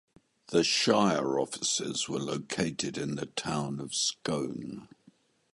The 0.47 0.63
shire 0.63 1.39
offices 1.39 2.09
were 2.09 2.17
located 2.17 2.97
in 2.97 3.17
the 3.17 3.27
town 3.27 3.79
of 3.79 3.93
Scone. 3.93 4.87